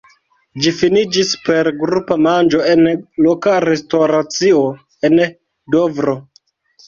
Ĝi 0.65 0.71
finiĝis 0.77 1.33
per 1.49 1.67
grupa 1.81 2.15
manĝo 2.27 2.63
en 2.71 2.81
loka 3.25 3.53
restoracio 3.67 4.63
en 5.11 5.19
Dovro. 5.77 6.17